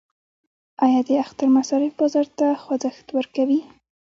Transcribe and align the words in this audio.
آیا 0.85 0.99
د 1.07 1.09
اختر 1.23 1.47
مصارف 1.57 1.91
بازار 1.99 2.27
ته 2.39 2.47
خوځښت 2.63 3.07
ورکوي؟ 3.17 3.59